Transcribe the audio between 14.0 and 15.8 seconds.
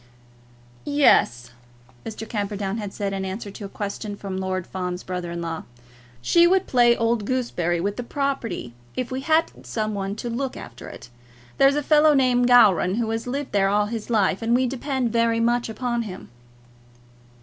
life, and we depend very much